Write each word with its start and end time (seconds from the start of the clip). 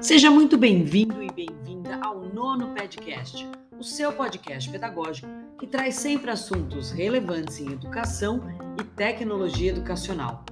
Seja 0.00 0.30
muito 0.30 0.56
bem-vindo 0.56 1.20
e 1.20 1.28
bem-vinda 1.32 1.98
ao 2.00 2.20
nono 2.20 2.68
podcast, 2.68 3.48
o 3.76 3.82
seu 3.82 4.12
podcast 4.12 4.70
pedagógico 4.70 5.28
que 5.58 5.66
traz 5.66 5.96
sempre 5.96 6.30
assuntos 6.30 6.92
relevantes 6.92 7.58
em 7.58 7.72
educação 7.72 8.44
e 8.80 8.84
tecnologia 8.84 9.72
educacional. 9.72 10.44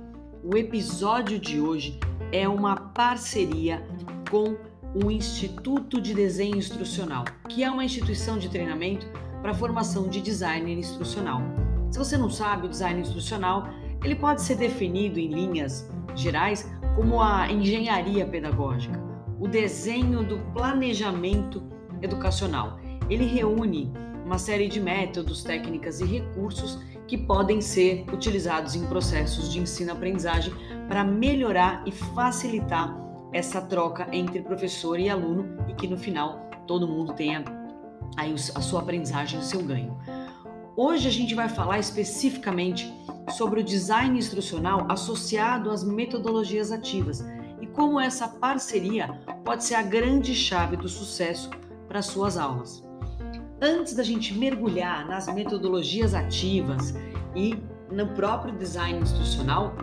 O 0.42 0.56
episódio 0.56 1.38
de 1.38 1.60
hoje 1.60 2.00
é 2.32 2.48
uma 2.48 2.74
parceria 2.74 3.86
com 4.28 4.56
o 5.00 5.12
Instituto 5.12 6.00
de 6.00 6.12
Desenho 6.12 6.56
Instrucional, 6.56 7.24
que 7.48 7.62
é 7.62 7.70
uma 7.70 7.84
instituição 7.84 8.36
de 8.36 8.48
treinamento 8.48 9.06
para 9.40 9.54
formação 9.54 10.08
de 10.08 10.20
designer 10.20 10.76
instrucional. 10.76 11.40
Se 11.92 11.98
você 11.98 12.18
não 12.18 12.28
sabe, 12.28 12.66
o 12.66 12.68
design 12.68 13.00
instrucional 13.00 13.68
ele 14.02 14.14
pode 14.14 14.42
ser 14.42 14.56
definido 14.56 15.18
em 15.18 15.28
linhas 15.28 15.90
gerais 16.14 16.70
como 16.96 17.20
a 17.20 17.50
engenharia 17.50 18.26
pedagógica 18.26 19.08
o 19.40 19.46
desenho 19.46 20.24
do 20.24 20.38
planejamento 20.52 21.62
educacional. 22.02 22.78
Ele 23.08 23.24
reúne 23.24 23.92
uma 24.24 24.38
série 24.38 24.68
de 24.68 24.80
métodos, 24.80 25.42
técnicas 25.42 26.00
e 26.00 26.04
recursos 26.04 26.82
que 27.06 27.16
podem 27.16 27.60
ser 27.60 28.04
utilizados 28.12 28.74
em 28.74 28.84
processos 28.86 29.50
de 29.50 29.60
ensino-aprendizagem 29.60 30.52
para 30.86 31.04
melhorar 31.04 31.82
e 31.86 31.92
facilitar 31.92 32.94
essa 33.32 33.60
troca 33.62 34.08
entre 34.12 34.42
professor 34.42 34.98
e 34.98 35.08
aluno 35.08 35.56
e 35.68 35.74
que 35.74 35.86
no 35.86 35.96
final 35.96 36.50
todo 36.66 36.86
mundo 36.86 37.14
tenha 37.14 37.44
aí 38.16 38.34
a 38.54 38.60
sua 38.60 38.80
aprendizagem, 38.80 39.38
o 39.38 39.42
seu 39.42 39.62
ganho. 39.62 39.96
Hoje 40.80 41.08
a 41.08 41.10
gente 41.10 41.34
vai 41.34 41.48
falar 41.48 41.80
especificamente 41.80 42.88
sobre 43.36 43.58
o 43.58 43.64
design 43.64 44.16
instrucional 44.16 44.86
associado 44.88 45.72
às 45.72 45.82
metodologias 45.82 46.70
ativas 46.70 47.20
e 47.60 47.66
como 47.66 47.98
essa 47.98 48.28
parceria 48.28 49.08
pode 49.44 49.64
ser 49.64 49.74
a 49.74 49.82
grande 49.82 50.36
chave 50.36 50.76
do 50.76 50.88
sucesso 50.88 51.50
para 51.88 52.00
suas 52.00 52.36
aulas. 52.36 52.80
Antes 53.60 53.96
da 53.96 54.04
gente 54.04 54.32
mergulhar 54.32 55.04
nas 55.08 55.26
metodologias 55.26 56.14
ativas 56.14 56.94
e 57.34 57.58
no 57.90 58.06
próprio 58.14 58.56
design 58.56 59.00
institucional, 59.00 59.74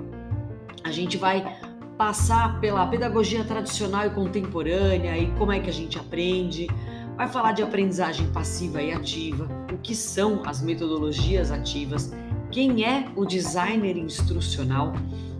a 0.81 0.91
gente 0.91 1.17
vai 1.17 1.59
passar 1.97 2.61
pela 2.61 2.87
pedagogia 2.87 3.43
tradicional 3.43 4.05
e 4.05 4.11
contemporânea 4.11 5.17
e 5.17 5.29
como 5.33 5.51
é 5.51 5.59
que 5.59 5.69
a 5.69 5.73
gente 5.73 5.99
aprende, 5.99 6.67
vai 7.15 7.27
falar 7.29 7.53
de 7.53 7.63
aprendizagem 7.63 8.27
passiva 8.31 8.81
e 8.81 8.91
ativa, 8.91 9.47
o 9.73 9.77
que 9.77 9.95
são 9.95 10.41
as 10.45 10.61
metodologias 10.61 11.49
ativas, 11.49 12.11
quem 12.51 12.83
é 12.83 13.05
o 13.15 13.25
designer 13.25 13.97
instrucional 13.97 14.93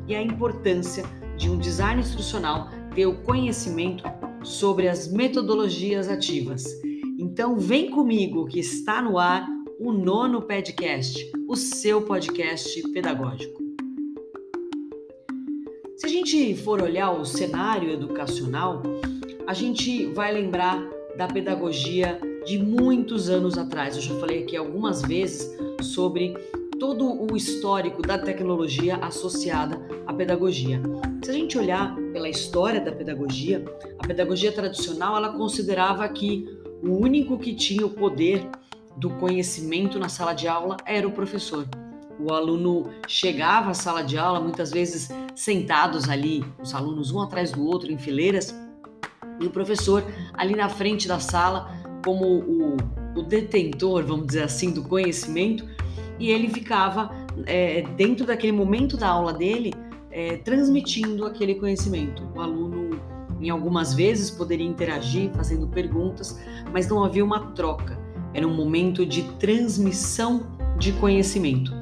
e 0.08 0.16
a 0.16 0.22
importância 0.22 1.04
de 1.38 1.50
um 1.50 1.58
design 1.58 2.02
instrucional 2.02 2.70
ter 2.94 3.06
o 3.06 3.16
conhecimento 3.24 4.04
sobre 4.42 4.88
as 4.88 5.12
metodologias 5.12 6.08
ativas. 6.08 6.64
Então 7.20 7.58
vem 7.58 7.90
comigo 7.90 8.46
que 8.46 8.60
está 8.60 9.02
no 9.02 9.18
ar 9.18 9.46
o 9.78 9.92
nono 9.92 10.42
podcast, 10.42 11.30
o 11.48 11.56
seu 11.56 12.02
podcast 12.02 12.82
pedagógico. 12.94 13.62
Se 15.98 16.06
a 16.06 16.10
gente 16.10 16.56
for 16.56 16.82
olhar 16.82 17.12
o 17.12 17.26
cenário 17.26 17.92
educacional, 17.92 18.82
a 19.46 19.54
gente 19.54 20.06
vai 20.08 20.34
lembrar 20.34 20.82
da 21.18 21.28
pedagogia 21.28 22.20
de 22.46 22.58
muitos 22.58 23.30
anos 23.30 23.58
atrás. 23.58 23.96
Eu 23.96 24.02
já 24.02 24.16
falei 24.20 24.44
aqui 24.44 24.56
algumas 24.56 25.02
vezes 25.02 25.58
sobre 25.82 26.36
todo 26.80 27.32
o 27.32 27.36
histórico 27.36 28.02
da 28.02 28.18
tecnologia 28.18 28.98
associada 28.98 29.82
à 30.06 30.14
pedagogia. 30.14 30.82
Se 31.24 31.32
a 31.32 31.34
gente 31.34 31.58
olhar 31.58 31.96
pela 32.12 32.30
história 32.30 32.82
da 32.82 32.92
pedagogia, 32.92 33.64
a 33.98 34.08
pedagogia 34.08 34.52
tradicional 34.52 35.16
ela 35.16 35.34
considerava 35.34 36.08
que 36.10 36.48
o 36.84 36.92
único 36.92 37.38
que 37.38 37.56
tinha 37.56 37.86
o 37.86 37.90
poder 37.90 38.48
do 38.98 39.10
conhecimento 39.12 39.98
na 39.98 40.10
sala 40.10 40.34
de 40.34 40.48
aula 40.48 40.78
era 40.86 41.08
o 41.08 41.12
professor. 41.12 41.68
O 42.20 42.32
aluno 42.32 42.90
chegava 43.08 43.72
à 43.72 43.74
sala 43.74 44.02
de 44.02 44.18
aula, 44.18 44.40
muitas 44.40 44.72
vezes 44.72 45.10
sentados 45.36 46.08
ali, 46.08 46.46
os 46.62 46.74
alunos 46.74 47.12
um 47.12 47.22
atrás 47.22 47.52
do 47.52 47.66
outro 47.66 47.92
em 47.92 47.98
fileiras, 47.98 48.56
e 49.40 49.46
o 49.46 49.50
professor 49.50 50.04
ali 50.34 50.56
na 50.56 50.70
frente 50.70 51.08
da 51.08 51.20
sala, 51.20 51.72
como 52.04 52.26
o, 52.26 52.78
o 53.16 53.24
detentor, 53.24 54.04
vamos 54.06 54.28
dizer 54.28 54.44
assim, 54.44 54.72
do 54.72 54.84
conhecimento, 54.84 55.66
e 56.20 56.30
ele 56.30 56.50
ficava 56.50 57.12
é, 57.46 57.82
dentro 57.98 58.26
daquele 58.26 58.54
momento 58.54 58.96
da 58.96 59.10
aula 59.10 59.34
dele 59.34 59.74
é, 60.12 60.38
transmitindo 60.38 61.26
aquele 61.26 61.56
conhecimento. 61.56 62.24
O 62.34 62.40
aluno, 62.40 63.00
em 63.42 63.50
algumas 63.50 63.94
vezes, 63.94 64.32
poderia 64.32 64.66
interagir, 64.66 65.30
fazendo 65.32 65.68
perguntas, 65.68 66.40
mas 66.72 66.88
não 66.88 67.04
havia 67.04 67.24
uma 67.24 67.52
troca. 67.52 68.00
Era 68.34 68.48
um 68.48 68.54
momento 68.54 69.06
de 69.06 69.24
transmissão 69.34 70.48
de 70.78 70.94
conhecimento. 70.94 71.74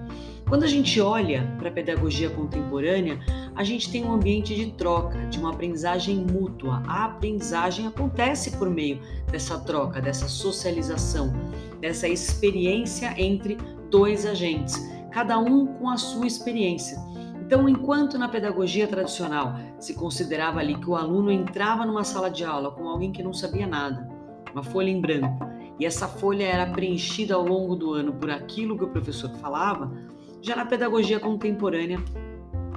Quando 0.53 0.65
a 0.65 0.67
gente 0.67 1.01
olha 1.01 1.51
para 1.57 1.69
a 1.69 1.71
pedagogia 1.71 2.29
contemporânea, 2.29 3.19
a 3.55 3.63
gente 3.63 3.91
tem 3.91 4.05
um 4.05 4.13
ambiente 4.13 4.53
de 4.53 4.67
troca, 4.73 5.17
de 5.25 5.39
uma 5.39 5.51
aprendizagem 5.51 6.15
mútua. 6.15 6.83
A 6.85 7.05
aprendizagem 7.05 7.87
acontece 7.87 8.51
por 8.51 8.69
meio 8.69 8.99
dessa 9.31 9.57
troca, 9.61 9.99
dessa 9.99 10.27
socialização, 10.27 11.33
dessa 11.81 12.07
experiência 12.07 13.19
entre 13.19 13.57
dois 13.89 14.27
agentes, 14.27 14.79
cada 15.11 15.39
um 15.39 15.65
com 15.65 15.89
a 15.89 15.97
sua 15.97 16.27
experiência. 16.27 16.99
Então, 17.41 17.67
enquanto 17.67 18.19
na 18.19 18.29
pedagogia 18.29 18.87
tradicional 18.87 19.55
se 19.79 19.95
considerava 19.95 20.59
ali 20.59 20.75
que 20.75 20.87
o 20.87 20.95
aluno 20.95 21.31
entrava 21.31 21.83
numa 21.83 22.03
sala 22.03 22.29
de 22.29 22.45
aula 22.45 22.69
com 22.69 22.87
alguém 22.87 23.11
que 23.11 23.23
não 23.23 23.33
sabia 23.33 23.65
nada, 23.65 24.07
uma 24.53 24.61
folha 24.61 24.91
em 24.91 25.01
branco, 25.01 25.47
e 25.79 25.85
essa 25.87 26.07
folha 26.07 26.43
era 26.43 26.67
preenchida 26.67 27.33
ao 27.33 27.43
longo 27.43 27.75
do 27.75 27.93
ano 27.93 28.13
por 28.13 28.29
aquilo 28.29 28.77
que 28.77 28.83
o 28.83 28.89
professor 28.89 29.31
falava, 29.37 29.91
já 30.43 30.57
na 30.57 30.65
pedagogia 30.65 31.21
contemporânea 31.21 32.03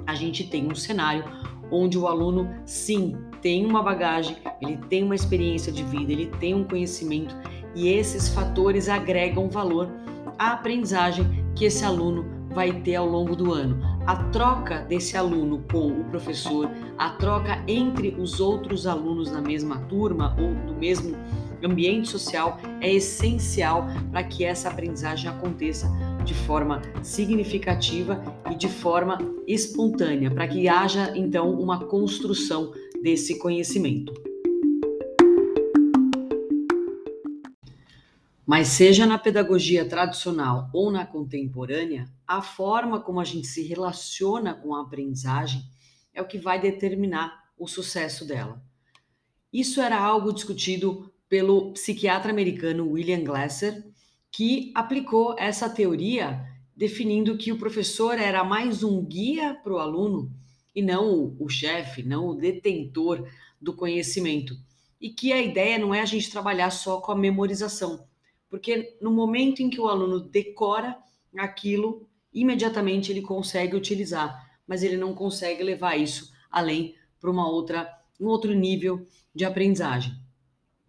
a 0.07 0.15
gente 0.15 0.45
tem 0.45 0.71
um 0.71 0.75
cenário 0.75 1.25
onde 1.69 1.99
o 1.99 2.07
aluno 2.07 2.49
sim 2.65 3.17
tem 3.43 3.67
uma 3.67 3.83
bagagem, 3.83 4.37
ele 4.63 4.77
tem 4.89 5.03
uma 5.03 5.17
experiência 5.17 5.73
de 5.73 5.83
vida, 5.83 6.13
ele 6.13 6.27
tem 6.39 6.55
um 6.55 6.63
conhecimento 6.63 7.35
e 7.75 7.89
esses 7.89 8.29
fatores 8.29 8.89
agregam 8.89 9.51
valor 9.51 9.91
à 10.39 10.53
aprendizagem 10.53 11.27
que 11.57 11.65
esse 11.65 11.85
aluno 11.85 12.25
vai 12.55 12.73
ter 12.73 12.95
ao 12.95 13.07
longo 13.07 13.35
do 13.35 13.53
ano. 13.53 13.79
A 14.07 14.15
troca 14.31 14.79
desse 14.83 15.17
aluno 15.17 15.65
com 15.71 15.89
o 15.89 16.05
professor, 16.05 16.71
a 16.97 17.11
troca 17.11 17.63
entre 17.67 18.11
os 18.11 18.39
outros 18.39 18.87
alunos 18.87 19.33
da 19.33 19.41
mesma 19.41 19.79
turma 19.81 20.37
ou 20.39 20.55
do 20.73 20.79
mesmo 20.79 21.17
ambiente 21.65 22.09
social 22.09 22.59
é 22.81 22.95
essencial 22.95 23.89
para 24.13 24.23
que 24.23 24.45
essa 24.45 24.69
aprendizagem 24.69 25.29
aconteça 25.29 25.91
de 26.27 26.35
forma 26.35 26.83
significativa 27.05 28.21
e 28.51 28.57
de 28.57 28.69
forma 28.69 29.17
espontânea, 29.47 30.29
para 30.29 30.49
que 30.49 30.69
haja 30.69 31.17
então 31.17 31.53
uma 31.53 31.87
construção 31.87 32.73
desse 33.01 33.39
conhecimento. 33.39 34.13
Mas 38.45 38.69
seja 38.69 39.07
na 39.07 39.19
pedagogia 39.19 39.89
tradicional 39.89 40.69
ou 40.73 40.91
na 40.91 41.07
contemporânea, 41.07 42.07
a 42.27 42.43
forma 42.43 43.01
como 43.01 43.21
a 43.21 43.25
gente 43.25 43.47
se 43.47 43.63
relaciona 43.63 44.53
com 44.53 44.75
a 44.75 44.83
aprendizagem 44.83 45.63
é 46.13 46.21
o 46.21 46.27
que 46.27 46.39
vai 46.39 46.61
determinar 46.61 47.45
o 47.57 47.69
sucesso 47.69 48.27
dela. 48.27 48.61
Isso 49.53 49.81
era 49.81 49.99
algo 49.99 50.33
discutido 50.33 51.13
pelo 51.29 51.73
psiquiatra 51.73 52.33
americano 52.33 52.91
William 52.91 53.23
Glasser, 53.23 53.85
que 54.31 54.73
aplicou 54.75 55.35
essa 55.39 55.69
teoria 55.69 56.45
definindo 56.77 57.39
que 57.39 57.51
o 57.51 57.59
professor 57.59 58.19
era 58.19 58.45
mais 58.45 58.83
um 58.83 59.03
guia 59.03 59.55
para 59.55 59.73
o 59.73 59.79
aluno 59.79 60.31
e 60.75 60.83
não 60.83 61.35
o, 61.39 61.49
chefe, 61.49 62.03
não 62.03 62.29
o 62.29 62.35
detentor 62.35 63.27
do 63.59 63.73
conhecimento. 63.73 64.55
E 65.01 65.09
que 65.09 65.33
a 65.33 65.41
ideia 65.41 65.79
não 65.79 65.95
é 65.95 66.03
a 66.03 66.05
gente 66.05 66.31
trabalhar 66.31 66.71
só 66.71 67.01
com 67.01 67.13
a 67.13 67.17
memorização, 67.17 68.07
porque 68.51 68.97
no 69.01 69.11
momento 69.11 69.63
em 69.63 69.71
que 69.71 69.81
o 69.81 69.89
aluno 69.89 70.21
decora 70.21 70.99
aquilo, 71.37 72.07
imediatamente 72.33 73.11
ele 73.11 73.23
consegue 73.23 73.75
utilizar, 73.75 74.51
mas 74.67 74.83
ele 74.83 74.99
não 74.99 75.15
consegue 75.15 75.63
levar 75.63 75.97
isso 75.97 76.31
além 76.51 76.95
para 77.21 77.31
uma 77.31 77.49
outra, 77.49 77.91
um 78.21 78.27
outro 78.27 78.53
nível 78.53 79.07
de 79.35 79.45
aprendizagem. 79.45 80.13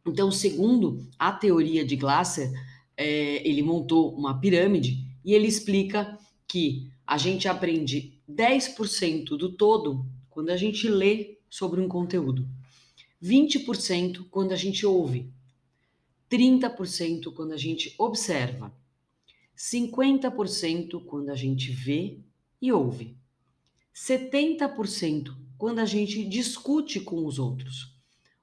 Então, 0.05 0.31
segundo 0.31 1.05
a 1.19 1.31
teoria 1.31 1.85
de 1.85 1.95
Glasser, 1.95 2.51
é, 2.97 3.47
ele 3.47 3.61
montou 3.61 4.13
uma 4.15 4.39
pirâmide 4.39 5.05
e 5.23 5.33
ele 5.33 5.47
explica 5.47 6.17
que 6.47 6.91
a 7.05 7.17
gente 7.17 7.47
aprende 7.47 8.19
10% 8.29 9.37
do 9.37 9.53
todo 9.53 10.05
quando 10.29 10.49
a 10.49 10.57
gente 10.57 10.89
lê 10.89 11.37
sobre 11.49 11.79
um 11.79 11.87
conteúdo, 11.87 12.47
20% 13.23 14.25
quando 14.29 14.51
a 14.51 14.55
gente 14.55 14.85
ouve, 14.85 15.31
30% 16.29 17.33
quando 17.33 17.53
a 17.53 17.57
gente 17.57 17.93
observa, 17.97 18.75
50% 19.55 21.03
quando 21.05 21.29
a 21.29 21.35
gente 21.35 21.71
vê 21.71 22.19
e 22.61 22.71
ouve, 22.71 23.17
70% 23.95 25.35
quando 25.57 25.79
a 25.79 25.85
gente 25.85 26.23
discute 26.25 26.99
com 26.99 27.25
os 27.25 27.39
outros, 27.39 27.95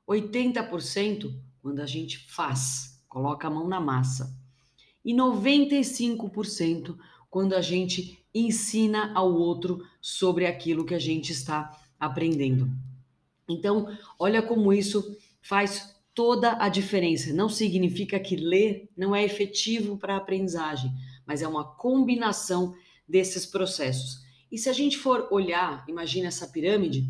80% 0.08 1.32
quando 1.62 1.80
a 1.80 1.86
gente 1.86 2.18
faz, 2.18 3.00
coloca 3.08 3.46
a 3.46 3.50
mão 3.50 3.68
na 3.68 3.80
massa, 3.80 4.36
e 5.04 5.12
95% 5.12 6.96
quando 7.30 7.54
a 7.54 7.60
gente 7.60 8.18
ensina 8.34 9.12
ao 9.14 9.32
outro 9.32 9.84
sobre 10.00 10.46
aquilo 10.46 10.84
que 10.84 10.94
a 10.94 10.98
gente 10.98 11.32
está 11.32 11.76
aprendendo. 11.98 12.70
Então, 13.48 13.88
olha 14.18 14.42
como 14.42 14.72
isso 14.72 15.16
faz 15.42 15.94
toda 16.14 16.62
a 16.62 16.68
diferença. 16.68 17.32
Não 17.32 17.48
significa 17.48 18.18
que 18.18 18.36
ler 18.36 18.88
não 18.96 19.14
é 19.14 19.24
efetivo 19.24 19.98
para 19.98 20.14
a 20.14 20.18
aprendizagem, 20.18 20.90
mas 21.26 21.42
é 21.42 21.48
uma 21.48 21.64
combinação 21.64 22.74
desses 23.06 23.44
processos. 23.44 24.24
E 24.50 24.56
se 24.56 24.68
a 24.68 24.72
gente 24.72 24.96
for 24.96 25.28
olhar, 25.30 25.84
imagina 25.88 26.28
essa 26.28 26.46
pirâmide, 26.46 27.08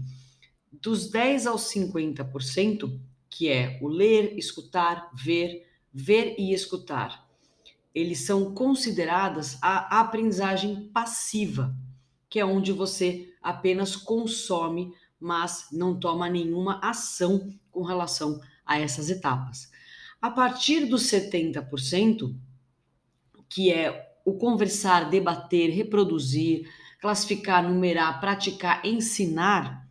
dos 0.73 1.09
10 1.11 1.47
aos 1.47 1.63
50%, 1.73 2.99
que 3.29 3.49
é 3.49 3.79
o 3.83 3.89
ler, 3.89 4.37
escutar, 4.39 5.11
ver, 5.15 5.67
ver 5.93 6.35
e 6.39 6.53
escutar, 6.53 7.24
eles 7.95 8.21
são 8.21 8.53
consideradas 8.53 9.57
a 9.63 10.01
aprendizagem 10.01 10.89
passiva, 10.93 11.75
que 12.29 12.41
é 12.41 12.45
onde 12.45 12.73
você 12.73 13.33
apenas 13.41 13.95
consome, 13.95 14.93
mas 15.21 15.69
não 15.71 15.99
toma 15.99 16.29
nenhuma 16.29 16.81
ação 16.83 17.55
com 17.71 17.83
relação 17.83 18.41
a 18.67 18.79
essas 18.79 19.09
etapas. 19.09 19.71
A 20.21 20.31
partir 20.31 20.87
dos 20.87 21.03
70%, 21.05 22.35
que 23.49 23.73
é 23.73 24.13
o 24.25 24.35
conversar, 24.35 25.09
debater, 25.11 25.71
reproduzir, 25.71 26.69
classificar, 27.01 27.63
numerar, 27.63 28.21
praticar, 28.21 28.85
ensinar, 28.85 29.87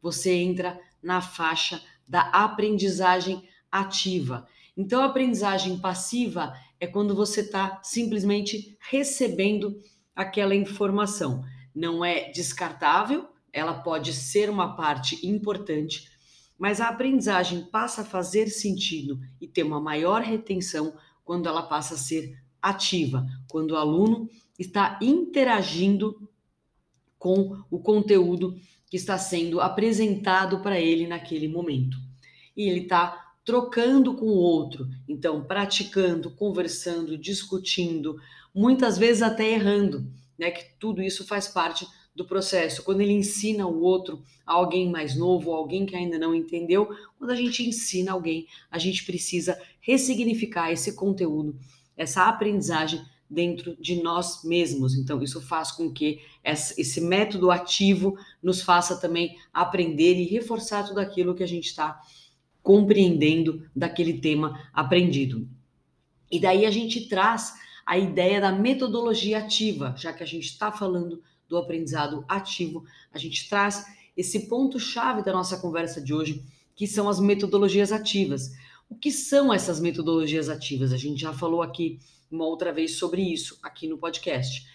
você 0.00 0.32
entra 0.32 0.80
na 1.02 1.20
faixa 1.20 1.80
da 2.06 2.22
aprendizagem 2.22 3.46
ativa. 3.70 4.48
Então, 4.76 5.02
a 5.02 5.06
aprendizagem 5.06 5.78
passiva 5.78 6.54
é 6.80 6.86
quando 6.86 7.14
você 7.14 7.40
está 7.40 7.80
simplesmente 7.82 8.76
recebendo 8.80 9.78
aquela 10.14 10.54
informação. 10.54 11.44
Não 11.74 12.04
é 12.04 12.30
descartável, 12.30 13.28
ela 13.52 13.74
pode 13.74 14.12
ser 14.12 14.50
uma 14.50 14.76
parte 14.76 15.26
importante, 15.26 16.08
mas 16.58 16.80
a 16.80 16.88
aprendizagem 16.88 17.64
passa 17.70 18.02
a 18.02 18.04
fazer 18.04 18.48
sentido 18.48 19.18
e 19.40 19.46
ter 19.46 19.62
uma 19.62 19.80
maior 19.80 20.22
retenção 20.22 20.92
quando 21.24 21.48
ela 21.48 21.62
passa 21.62 21.94
a 21.94 21.98
ser 21.98 22.36
ativa, 22.60 23.26
quando 23.48 23.72
o 23.72 23.76
aluno 23.76 24.28
está 24.58 24.98
interagindo 25.00 26.28
com 27.18 27.62
o 27.70 27.78
conteúdo 27.78 28.56
que 28.90 28.96
está 28.96 29.18
sendo 29.18 29.60
apresentado 29.60 30.60
para 30.60 30.80
ele 30.80 31.06
naquele 31.06 31.48
momento. 31.48 31.96
E 32.56 32.68
ele 32.68 32.80
está 32.80 33.27
trocando 33.48 34.14
com 34.14 34.26
o 34.26 34.36
outro, 34.36 34.86
então 35.08 35.42
praticando, 35.42 36.30
conversando, 36.32 37.16
discutindo, 37.16 38.20
muitas 38.54 38.98
vezes 38.98 39.22
até 39.22 39.50
errando, 39.50 40.06
né? 40.38 40.50
Que 40.50 40.78
tudo 40.78 41.00
isso 41.00 41.26
faz 41.26 41.48
parte 41.48 41.86
do 42.14 42.26
processo. 42.26 42.82
Quando 42.82 43.00
ele 43.00 43.14
ensina 43.14 43.66
o 43.66 43.80
outro, 43.80 44.22
alguém 44.44 44.90
mais 44.90 45.16
novo, 45.16 45.50
alguém 45.50 45.86
que 45.86 45.96
ainda 45.96 46.18
não 46.18 46.34
entendeu, 46.34 46.90
quando 47.18 47.30
a 47.30 47.34
gente 47.34 47.66
ensina 47.66 48.12
alguém, 48.12 48.46
a 48.70 48.78
gente 48.78 49.02
precisa 49.06 49.58
ressignificar 49.80 50.70
esse 50.70 50.94
conteúdo, 50.94 51.58
essa 51.96 52.28
aprendizagem 52.28 53.00
dentro 53.30 53.74
de 53.80 54.02
nós 54.02 54.44
mesmos. 54.44 54.94
Então, 54.94 55.22
isso 55.22 55.40
faz 55.40 55.72
com 55.72 55.90
que 55.90 56.20
esse 56.44 57.00
método 57.00 57.50
ativo 57.50 58.14
nos 58.42 58.60
faça 58.60 59.00
também 59.00 59.38
aprender 59.54 60.16
e 60.16 60.28
reforçar 60.28 60.86
tudo 60.86 61.00
aquilo 61.00 61.34
que 61.34 61.42
a 61.42 61.48
gente 61.48 61.68
está 61.68 61.98
compreendendo 62.62 63.68
daquele 63.74 64.14
tema 64.14 64.68
aprendido. 64.72 65.48
E 66.30 66.38
daí 66.38 66.66
a 66.66 66.70
gente 66.70 67.08
traz 67.08 67.54
a 67.86 67.96
ideia 67.96 68.40
da 68.40 68.52
metodologia 68.52 69.38
ativa, 69.38 69.94
já 69.96 70.12
que 70.12 70.22
a 70.22 70.26
gente 70.26 70.44
está 70.44 70.70
falando 70.70 71.22
do 71.48 71.56
aprendizado 71.56 72.24
ativo. 72.28 72.84
A 73.10 73.18
gente 73.18 73.48
traz 73.48 73.86
esse 74.16 74.48
ponto-chave 74.48 75.22
da 75.22 75.32
nossa 75.32 75.56
conversa 75.56 76.00
de 76.00 76.12
hoje, 76.12 76.44
que 76.76 76.86
são 76.86 77.08
as 77.08 77.18
metodologias 77.18 77.90
ativas. 77.90 78.52
O 78.90 78.94
que 78.94 79.10
são 79.10 79.52
essas 79.52 79.80
metodologias 79.80 80.48
ativas? 80.48 80.92
A 80.92 80.96
gente 80.96 81.20
já 81.20 81.32
falou 81.32 81.62
aqui 81.62 81.98
uma 82.30 82.44
outra 82.44 82.72
vez 82.72 82.96
sobre 82.98 83.22
isso 83.22 83.58
aqui 83.62 83.88
no 83.88 83.96
podcast. 83.96 84.66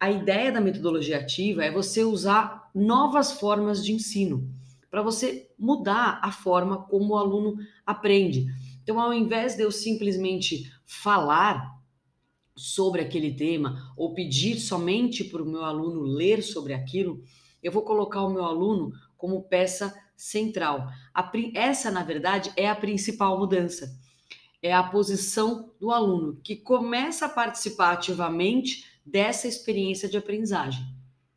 A 0.00 0.10
ideia 0.10 0.50
da 0.50 0.60
metodologia 0.60 1.18
ativa 1.18 1.64
é 1.64 1.70
você 1.70 2.04
usar 2.04 2.70
novas 2.74 3.32
formas 3.32 3.84
de 3.84 3.92
ensino 3.92 4.48
para 4.90 5.02
você 5.02 5.50
mudar 5.58 6.20
a 6.22 6.32
forma 6.32 6.82
como 6.84 7.14
o 7.14 7.18
aluno 7.18 7.56
aprende. 7.84 8.46
Então, 8.82 8.98
ao 9.00 9.12
invés 9.12 9.54
de 9.54 9.62
eu 9.62 9.70
simplesmente 9.70 10.72
falar 10.86 11.76
sobre 12.56 13.02
aquele 13.02 13.34
tema 13.34 13.92
ou 13.96 14.14
pedir 14.14 14.58
somente 14.58 15.22
para 15.22 15.42
o 15.42 15.46
meu 15.46 15.64
aluno 15.64 16.02
ler 16.02 16.42
sobre 16.42 16.72
aquilo, 16.72 17.22
eu 17.62 17.70
vou 17.70 17.82
colocar 17.82 18.22
o 18.22 18.32
meu 18.32 18.44
aluno 18.44 18.92
como 19.16 19.42
peça 19.42 19.94
central. 20.16 20.88
Essa, 21.54 21.90
na 21.90 22.02
verdade, 22.02 22.52
é 22.56 22.68
a 22.68 22.74
principal 22.74 23.38
mudança. 23.38 23.96
É 24.60 24.72
a 24.72 24.82
posição 24.82 25.72
do 25.78 25.92
aluno 25.92 26.40
que 26.42 26.56
começa 26.56 27.26
a 27.26 27.28
participar 27.28 27.92
ativamente 27.92 28.84
dessa 29.06 29.46
experiência 29.46 30.08
de 30.08 30.16
aprendizagem, 30.16 30.84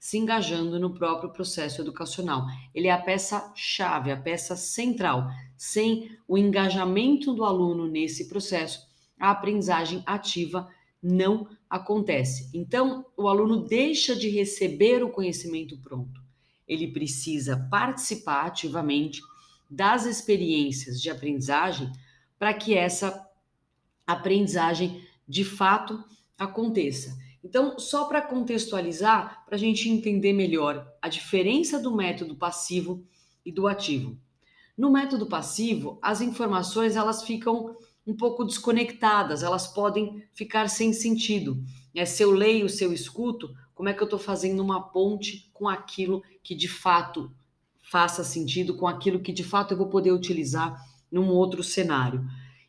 se 0.01 0.17
engajando 0.17 0.79
no 0.79 0.95
próprio 0.95 1.29
processo 1.29 1.79
educacional. 1.79 2.47
Ele 2.73 2.87
é 2.87 2.91
a 2.91 2.97
peça-chave, 2.97 4.09
a 4.09 4.17
peça 4.17 4.55
central. 4.55 5.29
Sem 5.55 6.17
o 6.27 6.39
engajamento 6.39 7.35
do 7.35 7.45
aluno 7.45 7.87
nesse 7.87 8.27
processo, 8.27 8.81
a 9.19 9.29
aprendizagem 9.29 10.01
ativa 10.07 10.67
não 11.03 11.47
acontece. 11.69 12.49
Então, 12.51 13.05
o 13.15 13.27
aluno 13.27 13.63
deixa 13.67 14.15
de 14.15 14.27
receber 14.27 15.03
o 15.03 15.11
conhecimento 15.11 15.77
pronto. 15.77 16.19
Ele 16.67 16.87
precisa 16.87 17.67
participar 17.69 18.47
ativamente 18.47 19.21
das 19.69 20.07
experiências 20.07 20.99
de 20.99 21.11
aprendizagem 21.11 21.91
para 22.39 22.55
que 22.55 22.73
essa 22.73 23.23
aprendizagem 24.07 25.05
de 25.27 25.45
fato 25.45 26.03
aconteça. 26.39 27.15
Então, 27.43 27.79
só 27.79 28.05
para 28.05 28.21
contextualizar, 28.21 29.43
para 29.45 29.55
a 29.55 29.59
gente 29.59 29.89
entender 29.89 30.33
melhor 30.33 30.87
a 31.01 31.09
diferença 31.09 31.79
do 31.79 31.95
método 31.95 32.35
passivo 32.35 33.03
e 33.45 33.51
do 33.51 33.67
ativo. 33.67 34.17
No 34.77 34.91
método 34.91 35.25
passivo, 35.25 35.99
as 36.01 36.21
informações 36.21 36.95
elas 36.95 37.23
ficam 37.23 37.75
um 38.05 38.15
pouco 38.15 38.43
desconectadas, 38.43 39.43
elas 39.43 39.67
podem 39.67 40.23
ficar 40.33 40.69
sem 40.69 40.93
sentido. 40.93 41.63
É, 41.95 42.05
se 42.05 42.23
eu 42.23 42.31
leio, 42.31 42.69
se 42.69 42.83
eu 42.83 42.93
escuto, 42.93 43.53
como 43.73 43.89
é 43.89 43.93
que 43.93 44.01
eu 44.01 44.05
estou 44.05 44.19
fazendo 44.19 44.61
uma 44.61 44.89
ponte 44.89 45.49
com 45.53 45.67
aquilo 45.67 46.23
que 46.43 46.55
de 46.55 46.67
fato 46.67 47.31
faça 47.81 48.23
sentido, 48.23 48.75
com 48.75 48.87
aquilo 48.87 49.19
que 49.19 49.33
de 49.33 49.43
fato 49.43 49.73
eu 49.73 49.77
vou 49.77 49.87
poder 49.87 50.11
utilizar 50.11 50.79
num 51.11 51.29
outro 51.29 51.63
cenário. 51.63 52.25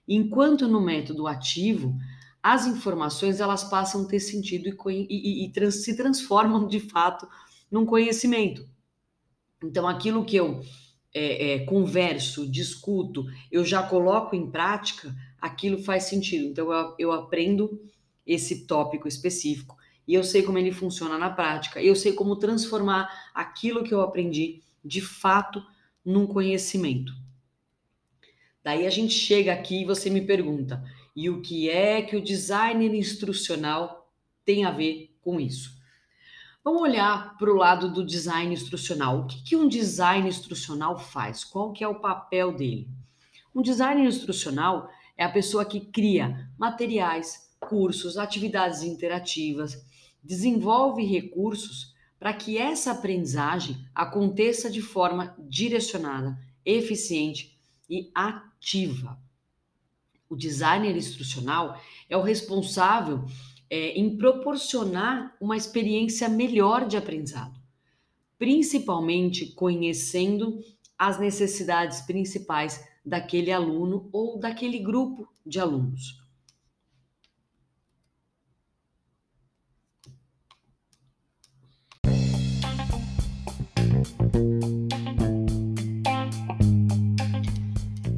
Enquanto 0.09 0.67
no 0.67 0.81
método 0.81 1.26
ativo, 1.26 1.97
as 2.43 2.67
informações 2.67 3.41
elas 3.41 3.65
passam 3.65 4.03
a 4.03 4.09
ter 4.09 4.21
sentido 4.21 4.69
e, 4.69 5.07
e, 5.09 5.45
e 5.45 5.53
trans, 5.53 5.85
se 5.85 5.97
transformam 5.97 6.67
de 6.69 6.81
fato 6.81 7.29
num 7.71 7.87
conhecimento. 7.87 8.67
Então, 9.63 9.87
aquilo 9.87 10.25
que 10.25 10.37
eu 10.37 10.61
é, 11.15 11.53
é, 11.53 11.59
converso, 11.65 12.51
discuto, 12.51 13.25
eu 13.51 13.65
já 13.65 13.83
coloco 13.83 14.35
em 14.35 14.51
prática, 14.51 15.15
aquilo 15.41 15.83
faz 15.83 16.05
sentido. 16.05 16.47
Então, 16.47 16.73
eu, 16.73 16.95
eu 16.99 17.13
aprendo 17.13 17.81
esse 18.27 18.67
tópico 18.67 19.07
específico 19.07 19.77
e 20.07 20.15
eu 20.15 20.25
sei 20.25 20.43
como 20.43 20.59
ele 20.59 20.73
funciona 20.73 21.17
na 21.17 21.31
prática, 21.31 21.83
eu 21.83 21.95
sei 21.95 22.13
como 22.13 22.37
transformar 22.37 23.09
aquilo 23.33 23.85
que 23.85 23.95
eu 23.95 24.01
aprendi 24.01 24.63
de 24.85 25.01
fato 25.01 25.65
num 26.05 26.27
conhecimento. 26.27 27.13
Daí 28.65 28.87
a 28.87 28.91
gente 28.91 29.15
chega 29.15 29.53
aqui 29.53 29.83
e 29.83 29.85
você 29.85 30.11
me 30.11 30.21
pergunta: 30.21 30.83
e 31.14 31.28
o 31.28 31.42
que 31.42 31.69
é 31.69 32.02
que 32.02 32.16
o 32.16 32.23
designer 32.23 32.95
instrucional 32.95 34.11
tem 34.45 34.64
a 34.64 34.71
ver 34.71 35.14
com 35.21 35.38
isso? 35.40 35.81
Vamos 36.64 36.83
olhar 36.83 37.37
para 37.37 37.52
o 37.52 37.57
lado 37.57 37.92
do 37.92 38.07
design 38.07 38.52
instrucional. 38.52 39.21
O 39.21 39.26
que, 39.26 39.42
que 39.42 39.57
um 39.57 39.69
design 39.69 40.28
instrucional 40.28 40.99
faz? 40.99 41.45
Qual 41.45 41.73
que 41.73 41.83
é 41.83 41.88
o 41.88 42.00
papel 42.00 42.52
dele? 42.52 42.88
Um 43.54 43.62
designer 43.62 44.07
instrucional 44.07 44.88
é 45.16 45.25
a 45.25 45.33
pessoa 45.33 45.64
que 45.64 45.81
cria 45.81 46.49
materiais, 46.57 47.52
cursos, 47.61 48.16
atividades 48.16 48.83
interativas, 48.83 49.85
desenvolve 50.23 51.04
recursos 51.04 51.92
para 52.19 52.33
que 52.33 52.57
essa 52.57 52.92
aprendizagem 52.92 53.85
aconteça 53.95 54.71
de 54.71 54.81
forma 54.81 55.35
direcionada, 55.38 56.38
eficiente 56.64 57.59
e 57.90 58.11
ativa. 58.14 59.19
O 60.33 60.37
designer 60.37 60.97
instrucional 60.97 61.79
é 62.09 62.17
o 62.17 62.23
responsável 62.23 63.23
é, 63.69 63.91
em 63.91 64.17
proporcionar 64.17 65.37
uma 65.39 65.59
experiência 65.59 66.27
melhor 66.27 66.87
de 66.89 66.97
aprendizado. 66.97 67.61
principalmente 68.39 69.53
conhecendo 69.55 70.59
as 70.99 71.21
necessidades 71.21 72.01
principais 72.01 72.83
daquele 73.05 73.53
aluno 73.53 74.09
ou 74.11 74.41
daquele 74.41 74.79
grupo 74.79 75.29
de 75.47 75.61
alunos. 75.61 76.19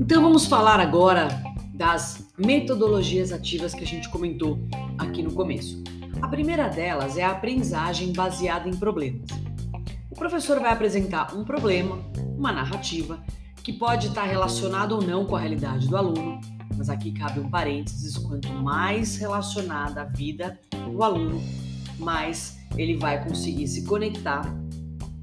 Então 0.01 0.23
vamos 0.23 0.47
falar 0.47 0.81
agora 0.81 1.44
das 1.75 2.29
metodologias 2.39 3.33
ativas 3.33 3.75
que 3.75 3.83
a 3.83 3.87
gente 3.87 4.09
comentou 4.09 4.59
aqui 4.97 5.23
no 5.23 5.33
começo. 5.33 5.83
A 6.23 6.29
primeira 6.29 6.69
delas 6.69 7.19
é 7.19 7.25
a 7.25 7.33
aprendizagem 7.33 8.13
baseada 8.13 8.69
em 8.69 8.77
problemas. 8.77 9.29
O 10.09 10.15
professor 10.15 10.61
vai 10.61 10.73
apresentar 10.73 11.35
um 11.35 11.45
problema, 11.45 11.99
uma 12.39 12.53
narrativa, 12.53 13.21
que 13.65 13.73
pode 13.73 14.07
estar 14.07 14.25
relacionado 14.25 14.93
ou 14.93 15.03
não 15.03 15.27
com 15.27 15.35
a 15.35 15.41
realidade 15.41 15.89
do 15.89 15.97
aluno, 15.97 16.41
mas 16.77 16.89
aqui 16.89 17.11
cabe 17.11 17.41
um 17.41 17.51
parênteses: 17.51 18.17
quanto 18.17 18.49
mais 18.53 19.17
relacionada 19.17 20.03
a 20.03 20.05
vida 20.05 20.59
do 20.89 21.03
aluno, 21.03 21.43
mais 21.99 22.59
ele 22.77 22.97
vai 22.97 23.25
conseguir 23.25 23.67
se 23.67 23.85
conectar 23.85 24.43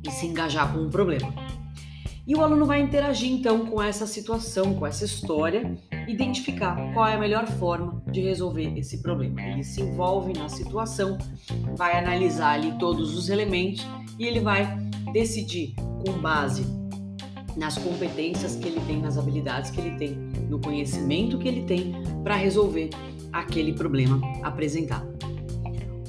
e 0.03 0.11
se 0.11 0.25
engajar 0.25 0.73
com 0.73 0.85
o 0.85 0.89
problema. 0.89 1.50
E 2.25 2.35
o 2.35 2.41
aluno 2.41 2.65
vai 2.65 2.79
interagir 2.81 3.31
então 3.31 3.65
com 3.65 3.81
essa 3.81 4.05
situação, 4.05 4.75
com 4.75 4.85
essa 4.85 5.03
história, 5.03 5.75
identificar 6.07 6.93
qual 6.93 7.07
é 7.07 7.15
a 7.15 7.19
melhor 7.19 7.47
forma 7.47 8.01
de 8.11 8.21
resolver 8.21 8.77
esse 8.77 9.01
problema. 9.01 9.41
Ele 9.41 9.63
se 9.63 9.81
envolve 9.81 10.33
na 10.33 10.47
situação, 10.47 11.17
vai 11.75 11.97
analisar 11.97 12.53
ali 12.53 12.77
todos 12.77 13.17
os 13.17 13.29
elementos 13.29 13.85
e 14.19 14.25
ele 14.25 14.39
vai 14.39 14.77
decidir 15.11 15.73
com 15.75 16.11
base 16.21 16.63
nas 17.57 17.77
competências 17.77 18.55
que 18.55 18.67
ele 18.67 18.79
tem, 18.81 19.01
nas 19.01 19.17
habilidades 19.17 19.71
que 19.71 19.81
ele 19.81 19.97
tem, 19.97 20.15
no 20.47 20.59
conhecimento 20.59 21.39
que 21.39 21.47
ele 21.47 21.63
tem 21.63 21.93
para 22.23 22.35
resolver 22.35 22.91
aquele 23.33 23.73
problema 23.73 24.21
apresentado. 24.43 25.09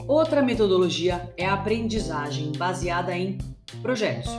Outra 0.07 0.43
metodologia 0.43 1.33
é 1.39 1.47
a 1.47 1.55
aprendizagem 1.55 2.53
baseada 2.53 3.17
em 3.17 3.39
projetos 3.81 4.31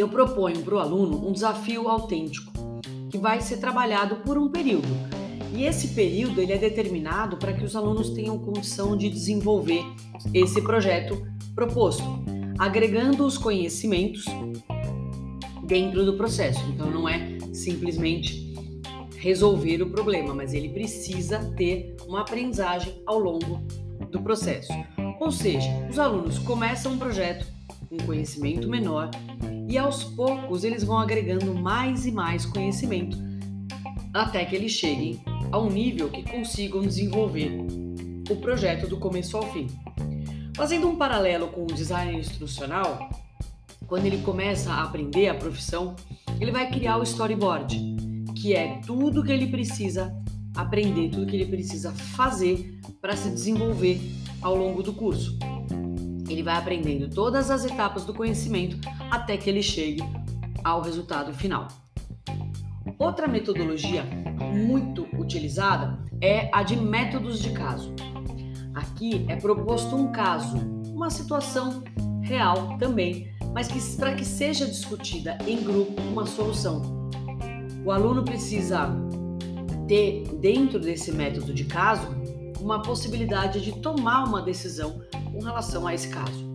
eu 0.00 0.08
proponho 0.08 0.62
para 0.62 0.74
o 0.74 0.78
aluno 0.78 1.28
um 1.28 1.32
desafio 1.32 1.88
autêntico 1.88 2.50
que 3.10 3.18
vai 3.18 3.40
ser 3.40 3.58
trabalhado 3.58 4.16
por 4.16 4.38
um 4.38 4.48
período. 4.48 4.88
E 5.54 5.64
esse 5.64 5.88
período 5.88 6.40
ele 6.40 6.52
é 6.52 6.58
determinado 6.58 7.36
para 7.36 7.52
que 7.52 7.64
os 7.64 7.76
alunos 7.76 8.10
tenham 8.10 8.38
condição 8.38 8.96
de 8.96 9.10
desenvolver 9.10 9.84
esse 10.32 10.62
projeto 10.62 11.26
proposto, 11.54 12.04
agregando 12.58 13.26
os 13.26 13.36
conhecimentos 13.36 14.24
dentro 15.64 16.04
do 16.04 16.16
processo. 16.16 16.60
Então 16.70 16.90
não 16.90 17.08
é 17.08 17.36
simplesmente 17.52 18.54
resolver 19.16 19.82
o 19.82 19.90
problema, 19.90 20.32
mas 20.32 20.54
ele 20.54 20.70
precisa 20.70 21.52
ter 21.56 21.94
uma 22.06 22.20
aprendizagem 22.20 23.02
ao 23.04 23.18
longo 23.18 23.60
do 24.10 24.22
processo. 24.22 24.72
Ou 25.20 25.30
seja, 25.30 25.68
os 25.90 25.98
alunos 25.98 26.38
começam 26.38 26.92
um 26.92 26.98
projeto 26.98 27.44
um 27.90 27.96
conhecimento 28.06 28.68
menor 28.68 29.10
e 29.70 29.78
aos 29.78 30.02
poucos 30.02 30.64
eles 30.64 30.82
vão 30.82 30.98
agregando 30.98 31.54
mais 31.54 32.04
e 32.04 32.10
mais 32.10 32.44
conhecimento 32.44 33.16
até 34.12 34.44
que 34.44 34.56
eles 34.56 34.72
cheguem 34.72 35.20
a 35.52 35.58
um 35.58 35.70
nível 35.70 36.10
que 36.10 36.24
consigam 36.24 36.82
desenvolver 36.82 37.52
o 38.28 38.36
projeto 38.36 38.88
do 38.88 38.96
começo 38.96 39.36
ao 39.36 39.44
fim. 39.52 39.68
Fazendo 40.56 40.88
um 40.88 40.96
paralelo 40.96 41.46
com 41.48 41.62
o 41.62 41.66
design 41.66 42.18
instrucional, 42.18 43.08
quando 43.86 44.06
ele 44.06 44.18
começa 44.18 44.72
a 44.72 44.82
aprender 44.82 45.28
a 45.28 45.34
profissão, 45.34 45.94
ele 46.40 46.50
vai 46.50 46.68
criar 46.68 46.96
o 46.96 47.04
storyboard, 47.04 47.78
que 48.34 48.54
é 48.54 48.80
tudo 48.84 49.22
que 49.22 49.30
ele 49.30 49.46
precisa 49.46 50.12
aprender, 50.56 51.10
tudo 51.10 51.26
que 51.26 51.36
ele 51.36 51.46
precisa 51.46 51.92
fazer 51.92 52.80
para 53.00 53.16
se 53.16 53.30
desenvolver 53.30 54.00
ao 54.42 54.56
longo 54.56 54.82
do 54.82 54.92
curso. 54.92 55.38
Ele 56.30 56.44
vai 56.44 56.56
aprendendo 56.56 57.10
todas 57.10 57.50
as 57.50 57.64
etapas 57.64 58.04
do 58.04 58.14
conhecimento 58.14 58.78
até 59.10 59.36
que 59.36 59.50
ele 59.50 59.62
chegue 59.62 60.00
ao 60.62 60.80
resultado 60.80 61.34
final. 61.34 61.66
Outra 62.98 63.26
metodologia 63.26 64.04
muito 64.54 65.06
utilizada 65.18 65.98
é 66.20 66.48
a 66.52 66.62
de 66.62 66.76
métodos 66.76 67.40
de 67.40 67.50
caso. 67.50 67.92
Aqui 68.74 69.26
é 69.28 69.34
proposto 69.34 69.96
um 69.96 70.12
caso, 70.12 70.56
uma 70.94 71.10
situação 71.10 71.82
real 72.22 72.78
também, 72.78 73.32
mas 73.52 73.66
que 73.66 73.80
para 73.96 74.14
que 74.14 74.24
seja 74.24 74.66
discutida 74.66 75.36
em 75.46 75.62
grupo 75.62 76.00
uma 76.02 76.26
solução. 76.26 77.10
O 77.84 77.90
aluno 77.90 78.22
precisa 78.24 78.88
ter 79.88 80.22
dentro 80.38 80.78
desse 80.78 81.10
método 81.10 81.52
de 81.52 81.64
caso 81.64 82.06
uma 82.60 82.82
possibilidade 82.82 83.60
de 83.60 83.72
tomar 83.80 84.24
uma 84.24 84.42
decisão 84.42 85.00
com 85.32 85.42
relação 85.42 85.86
a 85.86 85.94
esse 85.94 86.08
caso. 86.08 86.50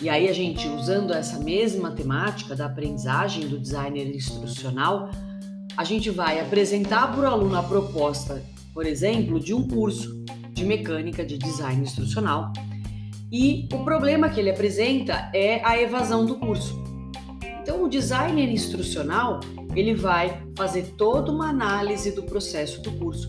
E 0.00 0.08
aí 0.08 0.28
a 0.28 0.32
gente, 0.32 0.68
usando 0.68 1.12
essa 1.12 1.38
mesma 1.40 1.90
temática 1.90 2.54
da 2.54 2.66
aprendizagem 2.66 3.48
do 3.48 3.58
designer 3.58 4.14
instrucional, 4.14 5.10
a 5.76 5.82
gente 5.82 6.08
vai 6.08 6.40
apresentar 6.40 7.12
para 7.12 7.22
o 7.22 7.26
aluno 7.26 7.56
a 7.56 7.62
proposta, 7.62 8.42
por 8.72 8.86
exemplo, 8.86 9.40
de 9.40 9.52
um 9.52 9.66
curso 9.66 10.24
de 10.52 10.64
mecânica 10.64 11.24
de 11.24 11.36
design 11.36 11.82
instrucional. 11.82 12.52
E 13.30 13.68
o 13.72 13.84
problema 13.84 14.28
que 14.28 14.38
ele 14.38 14.50
apresenta 14.50 15.30
é 15.34 15.60
a 15.64 15.80
evasão 15.80 16.24
do 16.24 16.36
curso. 16.36 16.80
Então, 17.60 17.82
o 17.82 17.88
designer 17.88 18.48
instrucional 18.48 19.40
ele 19.74 19.94
vai 19.94 20.42
fazer 20.56 20.94
toda 20.96 21.30
uma 21.30 21.48
análise 21.48 22.12
do 22.12 22.22
processo 22.22 22.80
do 22.82 22.90
curso, 22.92 23.28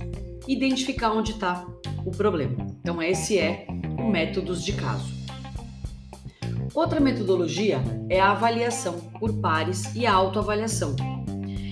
identificar 0.50 1.12
onde 1.12 1.34
está 1.34 1.63
o 2.03 2.10
problema. 2.10 2.65
Então, 2.79 3.01
esse 3.01 3.38
é 3.38 3.68
o 4.00 4.10
métodos 4.10 4.65
de 4.65 4.74
caso. 4.74 5.13
Outra 6.74 7.00
metodologia 7.00 7.82
é 8.10 8.20
a 8.20 8.32
avaliação 8.32 9.00
por 9.20 9.34
pares 9.34 9.94
e 9.96 10.08
a 10.08 10.13
autoavaliação. 10.13 10.96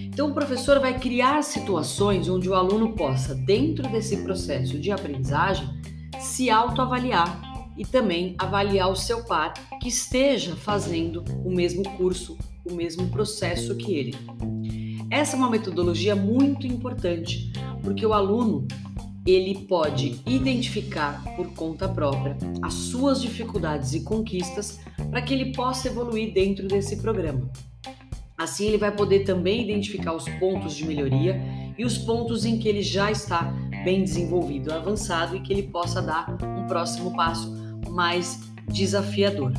Então, 0.05 0.29
o 0.29 0.34
professor 0.34 0.79
vai 0.79 1.00
criar 1.00 1.43
situações 1.43 2.29
onde 2.29 2.50
o 2.50 2.53
aluno 2.53 2.93
possa, 2.93 3.34
dentro 3.34 3.88
desse 3.89 4.17
processo 4.17 4.79
de 4.79 4.91
aprendizagem, 4.91 5.67
se 6.19 6.50
autoavaliar 6.50 7.41
e 7.77 7.86
também 7.86 8.36
avaliar 8.38 8.91
o 8.91 8.96
seu 8.96 9.24
par 9.24 9.53
que 9.79 9.88
esteja 9.88 10.55
fazendo 10.55 11.24
o 11.43 11.51
mesmo 11.51 11.84
curso, 11.98 12.38
o 12.65 12.74
mesmo 12.74 13.07
processo 13.10 13.75
que 13.75 13.93
ele. 13.93 14.15
Essa 15.10 15.36
é 15.36 15.39
uma 15.39 15.50
metodologia 15.50 16.15
muito 16.15 16.67
importante, 16.67 17.51
porque 17.88 18.06
o 18.06 18.12
aluno 18.12 18.67
ele 19.25 19.60
pode 19.60 20.20
identificar 20.25 21.24
por 21.38 21.53
conta 21.53 21.88
própria 21.88 22.36
as 22.62 22.74
suas 22.74 23.22
dificuldades 23.22 23.94
e 23.94 24.01
conquistas 24.01 24.82
para 25.10 25.22
que 25.22 25.34
ele 25.34 25.53
possa 25.53 25.88
evoluir 25.88 26.34
dentro 26.34 26.67
desse 26.67 26.98
programa. 26.98 27.50
Assim, 28.38 28.65
ele 28.65 28.77
vai 28.77 28.94
poder 28.94 29.22
também 29.22 29.63
identificar 29.63 30.12
os 30.12 30.27
pontos 30.38 30.75
de 30.75 30.86
melhoria 30.86 31.41
e 31.77 31.86
os 31.86 31.98
pontos 31.98 32.44
em 32.44 32.60
que 32.60 32.67
ele 32.67 32.82
já 32.82 33.10
está 33.10 33.53
bem 33.86 34.03
desenvolvido, 34.03 34.74
avançado 34.74 35.38
e 35.38 35.39
que 35.39 35.53
ele 35.53 35.63
possa 35.63 36.01
dar 36.01 36.38
um 36.44 36.67
próximo 36.67 37.15
passo 37.15 37.56
mais 37.89 38.51
desafiador. 38.67 39.53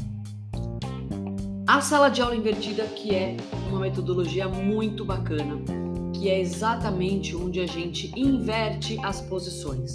A 1.66 1.80
sala 1.80 2.10
de 2.10 2.20
aula 2.20 2.36
invertida, 2.36 2.84
que 2.84 3.14
é 3.14 3.38
uma 3.70 3.80
metodologia 3.80 4.46
muito 4.48 5.02
bacana, 5.02 5.87
que 6.18 6.28
é 6.28 6.40
exatamente 6.40 7.36
onde 7.36 7.60
a 7.60 7.66
gente 7.66 8.12
inverte 8.18 8.98
as 9.04 9.20
posições. 9.20 9.94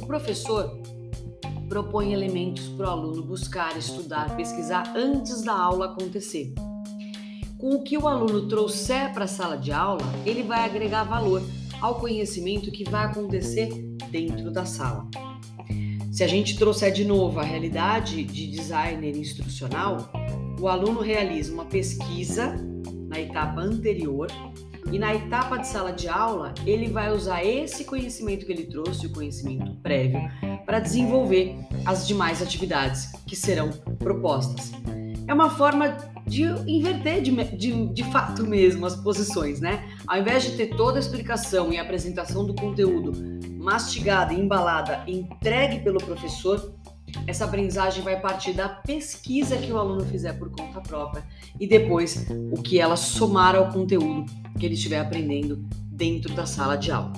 O 0.00 0.06
professor 0.06 0.80
propõe 1.68 2.14
elementos 2.14 2.68
para 2.68 2.86
o 2.86 2.90
aluno 2.90 3.22
buscar, 3.22 3.76
estudar, 3.76 4.34
pesquisar 4.34 4.94
antes 4.96 5.42
da 5.42 5.52
aula 5.52 5.92
acontecer. 5.92 6.54
Com 7.58 7.74
o 7.74 7.82
que 7.82 7.98
o 7.98 8.08
aluno 8.08 8.48
trouxer 8.48 9.12
para 9.12 9.24
a 9.24 9.28
sala 9.28 9.56
de 9.56 9.72
aula, 9.72 10.04
ele 10.24 10.42
vai 10.42 10.64
agregar 10.64 11.04
valor 11.04 11.42
ao 11.82 11.96
conhecimento 11.96 12.70
que 12.70 12.88
vai 12.88 13.04
acontecer 13.04 13.68
dentro 14.10 14.50
da 14.50 14.64
sala. 14.64 15.06
Se 16.12 16.24
a 16.24 16.26
gente 16.26 16.56
trouxer 16.56 16.92
de 16.92 17.04
novo 17.04 17.38
a 17.40 17.42
realidade 17.42 18.24
de 18.24 18.46
designer 18.46 19.14
instrucional, 19.14 20.10
o 20.58 20.66
aluno 20.66 21.00
realiza 21.00 21.52
uma 21.52 21.66
pesquisa 21.66 22.54
na 23.06 23.20
etapa 23.20 23.60
anterior 23.60 24.28
e 24.92 24.98
na 24.98 25.14
etapa 25.14 25.58
de 25.58 25.66
sala 25.66 25.92
de 25.92 26.08
aula, 26.08 26.54
ele 26.64 26.88
vai 26.88 27.12
usar 27.12 27.44
esse 27.44 27.84
conhecimento 27.84 28.46
que 28.46 28.52
ele 28.52 28.64
trouxe, 28.64 29.06
o 29.06 29.12
conhecimento 29.12 29.74
prévio, 29.82 30.20
para 30.64 30.78
desenvolver 30.78 31.56
as 31.84 32.06
demais 32.06 32.40
atividades 32.40 33.12
que 33.26 33.34
serão 33.34 33.70
propostas. 33.98 34.72
É 35.28 35.34
uma 35.34 35.50
forma 35.50 35.96
de 36.26 36.44
inverter 36.66 37.20
de, 37.20 37.30
de, 37.56 37.86
de 37.92 38.04
fato 38.04 38.44
mesmo 38.44 38.86
as 38.86 38.96
posições, 38.96 39.60
né? 39.60 39.84
Ao 40.06 40.18
invés 40.18 40.44
de 40.44 40.56
ter 40.56 40.76
toda 40.76 40.98
a 40.98 41.00
explicação 41.00 41.72
e 41.72 41.78
apresentação 41.78 42.44
do 42.44 42.54
conteúdo 42.54 43.12
mastigada, 43.58 44.32
embalada, 44.32 45.02
entregue 45.08 45.80
pelo 45.80 45.98
professor, 45.98 46.75
essa 47.26 47.44
aprendizagem 47.44 48.02
vai 48.02 48.20
partir 48.20 48.52
da 48.52 48.68
pesquisa 48.68 49.56
que 49.56 49.72
o 49.72 49.78
aluno 49.78 50.04
fizer 50.04 50.32
por 50.34 50.50
conta 50.50 50.80
própria 50.80 51.24
e 51.58 51.66
depois 51.66 52.26
o 52.52 52.62
que 52.62 52.78
ela 52.78 52.96
somar 52.96 53.54
ao 53.54 53.70
conteúdo 53.70 54.30
que 54.58 54.64
ele 54.64 54.74
estiver 54.74 55.00
aprendendo 55.00 55.64
dentro 55.90 56.34
da 56.34 56.46
sala 56.46 56.76
de 56.76 56.90
aula. 56.90 57.12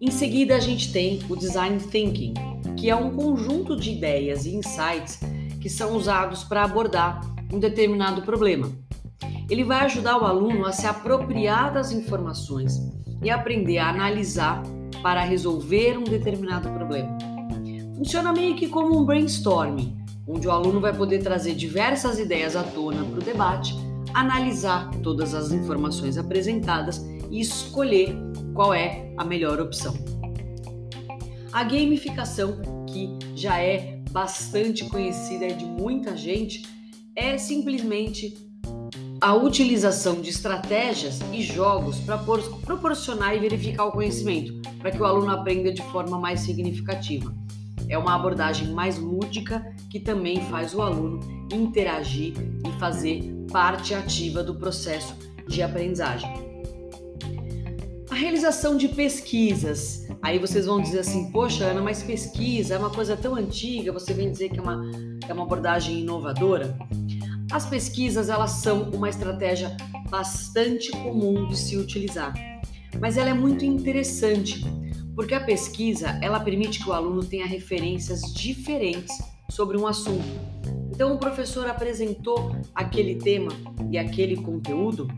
Em 0.00 0.10
seguida, 0.10 0.56
a 0.56 0.60
gente 0.60 0.92
tem 0.92 1.20
o 1.28 1.34
design 1.34 1.78
thinking, 1.78 2.34
que 2.76 2.90
é 2.90 2.94
um 2.94 3.16
conjunto 3.16 3.74
de 3.74 3.92
ideias 3.92 4.44
e 4.44 4.54
insights 4.54 5.18
que 5.60 5.70
são 5.70 5.96
usados 5.96 6.44
para 6.44 6.62
abordar 6.62 7.20
um 7.52 7.58
determinado 7.58 8.22
problema. 8.22 8.70
Ele 9.48 9.64
vai 9.64 9.84
ajudar 9.84 10.18
o 10.18 10.24
aluno 10.24 10.66
a 10.66 10.72
se 10.72 10.86
apropriar 10.86 11.72
das 11.72 11.92
informações 11.92 12.78
e 13.22 13.30
aprender 13.30 13.78
a 13.78 13.88
analisar 13.88 14.62
para 15.02 15.22
resolver 15.22 15.96
um 15.96 16.04
determinado 16.04 16.68
problema. 16.70 17.35
Funciona 17.96 18.30
meio 18.30 18.54
que 18.54 18.68
como 18.68 19.00
um 19.00 19.06
brainstorming, 19.06 19.96
onde 20.28 20.46
o 20.46 20.50
aluno 20.50 20.80
vai 20.80 20.94
poder 20.94 21.22
trazer 21.22 21.54
diversas 21.54 22.18
ideias 22.18 22.54
à 22.54 22.62
tona 22.62 23.02
para 23.02 23.18
o 23.18 23.22
debate, 23.22 23.74
analisar 24.12 24.90
todas 25.02 25.34
as 25.34 25.50
informações 25.50 26.18
apresentadas 26.18 26.98
e 27.30 27.40
escolher 27.40 28.14
qual 28.52 28.74
é 28.74 29.14
a 29.16 29.24
melhor 29.24 29.60
opção. 29.60 29.94
A 31.50 31.64
gamificação, 31.64 32.60
que 32.86 33.18
já 33.34 33.58
é 33.58 34.02
bastante 34.10 34.84
conhecida 34.84 35.48
de 35.48 35.64
muita 35.64 36.14
gente, 36.14 36.68
é 37.16 37.38
simplesmente 37.38 38.36
a 39.22 39.34
utilização 39.34 40.20
de 40.20 40.28
estratégias 40.28 41.20
e 41.32 41.40
jogos 41.40 41.98
para 42.00 42.18
proporcionar 42.18 43.34
e 43.34 43.38
verificar 43.38 43.86
o 43.86 43.92
conhecimento, 43.92 44.52
para 44.80 44.90
que 44.90 45.00
o 45.00 45.04
aluno 45.06 45.30
aprenda 45.30 45.72
de 45.72 45.82
forma 45.84 46.18
mais 46.18 46.40
significativa. 46.40 47.34
É 47.88 47.96
uma 47.96 48.14
abordagem 48.14 48.72
mais 48.72 48.98
lúdica 48.98 49.74
que 49.90 50.00
também 50.00 50.40
faz 50.46 50.74
o 50.74 50.82
aluno 50.82 51.20
interagir 51.52 52.34
e 52.66 52.78
fazer 52.78 53.22
parte 53.50 53.94
ativa 53.94 54.42
do 54.42 54.54
processo 54.54 55.16
de 55.46 55.62
aprendizagem. 55.62 56.28
A 58.10 58.14
realização 58.14 58.76
de 58.76 58.88
pesquisas. 58.88 60.06
Aí 60.22 60.38
vocês 60.38 60.66
vão 60.66 60.80
dizer 60.80 61.00
assim, 61.00 61.30
poxa, 61.30 61.64
Ana, 61.64 61.82
mas 61.82 62.02
pesquisa 62.02 62.74
é 62.74 62.78
uma 62.78 62.90
coisa 62.90 63.16
tão 63.16 63.34
antiga, 63.34 63.92
você 63.92 64.12
vem 64.12 64.30
dizer 64.30 64.48
que 64.48 64.58
é 64.58 64.62
uma, 64.62 64.90
é 65.28 65.32
uma 65.32 65.44
abordagem 65.44 66.00
inovadora? 66.00 66.76
As 67.52 67.66
pesquisas, 67.66 68.28
elas 68.28 68.50
são 68.50 68.90
uma 68.90 69.08
estratégia 69.08 69.76
bastante 70.10 70.90
comum 70.90 71.46
de 71.46 71.56
se 71.56 71.76
utilizar, 71.76 72.34
mas 73.00 73.16
ela 73.16 73.30
é 73.30 73.34
muito 73.34 73.64
interessante 73.64 74.64
porque 75.16 75.34
a 75.34 75.40
pesquisa 75.40 76.18
ela 76.20 76.38
permite 76.38 76.78
que 76.78 76.90
o 76.90 76.92
aluno 76.92 77.24
tenha 77.24 77.46
referências 77.46 78.20
diferentes 78.34 79.16
sobre 79.50 79.78
um 79.78 79.86
assunto. 79.86 80.24
Então, 80.90 81.14
o 81.14 81.18
professor 81.18 81.66
apresentou 81.66 82.54
aquele 82.74 83.16
tema 83.16 83.50
e 83.90 83.96
aquele 83.96 84.36
conteúdo. 84.36 85.08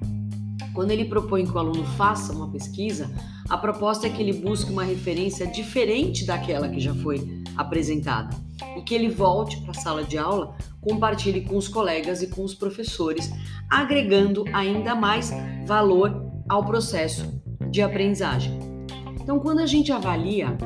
Quando 0.72 0.92
ele 0.92 1.04
propõe 1.04 1.44
que 1.44 1.52
o 1.52 1.58
aluno 1.58 1.84
faça 1.96 2.32
uma 2.32 2.48
pesquisa, 2.48 3.10
a 3.48 3.56
proposta 3.58 4.06
é 4.06 4.10
que 4.10 4.22
ele 4.22 4.32
busque 4.32 4.70
uma 4.70 4.84
referência 4.84 5.46
diferente 5.46 6.24
daquela 6.24 6.68
que 6.68 6.78
já 6.78 6.94
foi 6.94 7.42
apresentada 7.56 8.36
e 8.76 8.82
que 8.82 8.94
ele 8.94 9.08
volte 9.08 9.60
para 9.62 9.72
a 9.72 9.74
sala 9.74 10.04
de 10.04 10.16
aula, 10.16 10.56
compartilhe 10.80 11.40
com 11.40 11.56
os 11.56 11.66
colegas 11.66 12.22
e 12.22 12.28
com 12.28 12.44
os 12.44 12.54
professores, 12.54 13.30
agregando 13.68 14.44
ainda 14.52 14.94
mais 14.94 15.32
valor 15.66 16.30
ao 16.48 16.64
processo 16.64 17.42
de 17.70 17.82
aprendizagem. 17.82 18.67
Então, 19.28 19.40
quando 19.40 19.58
a 19.58 19.66
gente 19.66 19.92
avalia 19.92 20.56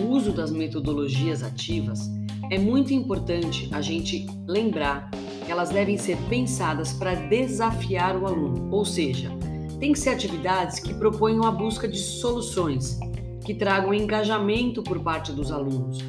o 0.00 0.08
uso 0.08 0.32
das 0.32 0.50
metodologias 0.50 1.44
ativas, 1.44 2.10
é 2.50 2.58
muito 2.58 2.92
importante 2.92 3.68
a 3.70 3.80
gente 3.80 4.26
lembrar 4.48 5.08
que 5.46 5.52
elas 5.52 5.70
devem 5.70 5.96
ser 5.96 6.16
pensadas 6.28 6.92
para 6.92 7.14
desafiar 7.14 8.20
o 8.20 8.26
aluno, 8.26 8.68
ou 8.72 8.84
seja, 8.84 9.30
tem 9.78 9.92
que 9.92 9.98
ser 10.00 10.10
atividades 10.10 10.80
que 10.80 10.92
proponham 10.92 11.44
a 11.44 11.52
busca 11.52 11.86
de 11.86 11.98
soluções, 11.98 12.98
que 13.44 13.54
tragam 13.54 13.94
engajamento 13.94 14.82
por 14.82 14.98
parte 14.98 15.30
dos 15.30 15.52
alunos, 15.52 16.00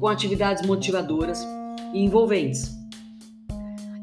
com 0.00 0.08
atividades 0.08 0.66
motivadoras 0.66 1.46
e 1.92 2.02
envolventes. 2.02 2.74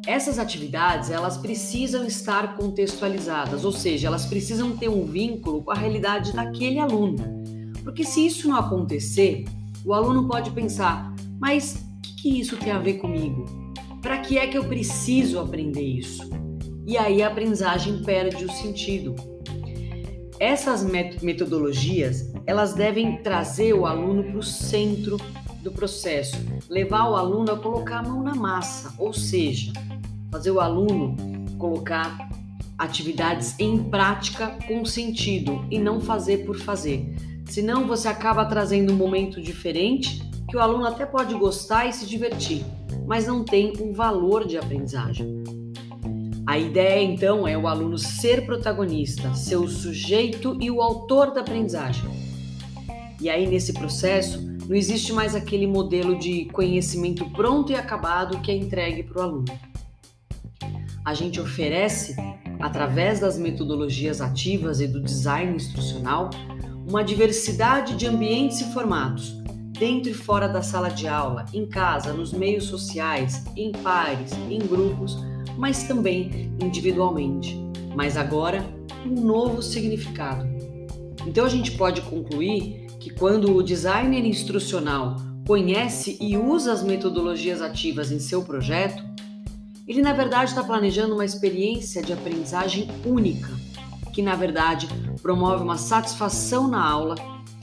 Essas 0.05 0.37
atividades, 0.37 1.09
elas 1.09 1.37
precisam 1.37 2.05
estar 2.05 2.55
contextualizadas, 2.55 3.65
ou 3.65 3.71
seja, 3.71 4.05
elas 4.05 4.27
precisam 4.27 4.77
ter 4.77 4.89
um 4.89 5.07
vínculo 5.07 5.63
com 5.63 5.71
a 5.71 5.75
realidade 5.75 6.33
daquele 6.33 6.77
aluno. 6.77 7.36
Porque 7.87 8.03
se 8.03 8.25
isso 8.25 8.49
não 8.49 8.57
acontecer, 8.57 9.45
o 9.85 9.93
aluno 9.93 10.27
pode 10.27 10.51
pensar: 10.51 11.15
mas 11.39 11.73
o 11.75 12.01
que, 12.01 12.15
que 12.17 12.39
isso 12.41 12.57
tem 12.57 12.73
a 12.73 12.79
ver 12.79 12.95
comigo? 12.95 13.45
Para 14.01 14.17
que 14.17 14.37
é 14.37 14.45
que 14.45 14.57
eu 14.57 14.65
preciso 14.65 15.39
aprender 15.39 15.83
isso? 15.83 16.29
E 16.85 16.97
aí 16.97 17.23
a 17.23 17.27
aprendizagem 17.27 18.03
perde 18.03 18.43
o 18.43 18.51
sentido. 18.51 19.15
Essas 20.37 20.85
metodologias, 21.21 22.29
elas 22.45 22.73
devem 22.73 23.23
trazer 23.23 23.73
o 23.73 23.85
aluno 23.85 24.21
para 24.21 24.37
o 24.37 24.43
centro 24.43 25.15
do 25.63 25.71
processo, 25.71 26.35
levar 26.69 27.09
o 27.09 27.15
aluno 27.15 27.53
a 27.53 27.57
colocar 27.57 27.99
a 27.99 28.03
mão 28.03 28.21
na 28.21 28.35
massa, 28.35 28.93
ou 28.97 29.13
seja, 29.13 29.71
fazer 30.29 30.51
o 30.51 30.59
aluno 30.59 31.15
colocar 31.57 32.29
atividades 32.77 33.57
em 33.57 33.81
prática 33.81 34.57
com 34.67 34.83
sentido 34.83 35.65
e 35.71 35.79
não 35.79 36.01
fazer 36.01 36.45
por 36.45 36.57
fazer. 36.57 37.15
Senão 37.49 37.87
você 37.87 38.07
acaba 38.07 38.45
trazendo 38.45 38.93
um 38.93 38.95
momento 38.95 39.41
diferente 39.41 40.21
que 40.49 40.55
o 40.55 40.59
aluno 40.59 40.85
até 40.85 41.05
pode 41.05 41.33
gostar 41.35 41.87
e 41.87 41.93
se 41.93 42.05
divertir, 42.05 42.63
mas 43.05 43.27
não 43.27 43.43
tem 43.43 43.73
um 43.81 43.93
valor 43.93 44.47
de 44.47 44.57
aprendizagem. 44.57 45.43
A 46.45 46.57
ideia 46.57 47.03
então 47.03 47.45
é 47.45 47.57
o 47.57 47.67
aluno 47.67 47.97
ser 47.97 48.45
protagonista, 48.45 49.33
ser 49.33 49.57
o 49.57 49.67
sujeito 49.67 50.57
e 50.61 50.71
o 50.71 50.81
autor 50.81 51.33
da 51.33 51.41
aprendizagem. 51.41 52.09
E 53.19 53.29
aí 53.29 53.45
nesse 53.45 53.73
processo 53.73 54.41
não 54.67 54.75
existe 54.75 55.11
mais 55.11 55.35
aquele 55.35 55.67
modelo 55.67 56.17
de 56.17 56.45
conhecimento 56.45 57.29
pronto 57.31 57.71
e 57.71 57.75
acabado 57.75 58.39
que 58.39 58.51
é 58.51 58.55
entregue 58.55 59.03
para 59.03 59.19
o 59.19 59.21
aluno. 59.21 59.59
A 61.03 61.13
gente 61.13 61.39
oferece, 61.39 62.15
através 62.59 63.19
das 63.19 63.37
metodologias 63.37 64.19
ativas 64.21 64.81
e 64.81 64.87
do 64.87 65.01
design 65.01 65.55
instrucional, 65.55 66.29
uma 66.87 67.03
diversidade 67.03 67.97
de 67.97 68.07
ambientes 68.07 68.61
e 68.61 68.71
formatos, 68.71 69.35
dentro 69.77 70.09
e 70.09 70.13
fora 70.13 70.47
da 70.47 70.61
sala 70.61 70.87
de 70.87 71.05
aula, 71.05 71.45
em 71.53 71.65
casa, 71.65 72.13
nos 72.13 72.31
meios 72.31 72.63
sociais, 72.63 73.43
em 73.57 73.73
pares, 73.73 74.31
em 74.49 74.57
grupos, 74.59 75.17
mas 75.57 75.83
também 75.83 76.49
individualmente. 76.63 77.59
Mas 77.93 78.15
agora, 78.15 78.65
um 79.05 79.21
novo 79.21 79.61
significado. 79.61 80.47
Então 81.25 81.45
a 81.45 81.49
gente 81.49 81.71
pode 81.71 82.01
concluir 82.03 82.87
que 83.01 83.09
quando 83.09 83.53
o 83.53 83.61
designer 83.61 84.25
instrucional 84.25 85.17
conhece 85.45 86.17
e 86.21 86.37
usa 86.37 86.71
as 86.71 86.83
metodologias 86.83 87.61
ativas 87.61 88.13
em 88.13 88.19
seu 88.19 88.43
projeto, 88.43 89.03
ele 89.85 90.01
na 90.01 90.13
verdade 90.13 90.51
está 90.51 90.63
planejando 90.63 91.15
uma 91.15 91.25
experiência 91.25 92.01
de 92.01 92.13
aprendizagem 92.13 92.87
única 93.05 93.66
que 94.17 94.21
na 94.23 94.35
verdade 94.35 94.87
promove 95.21 95.63
uma 95.63 95.77
satisfação 95.77 96.67
na 96.67 96.83
aula 96.83 97.13